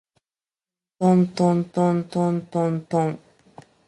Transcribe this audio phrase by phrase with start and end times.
[1.09, 3.11] ｌｌｌｌｌｌｌ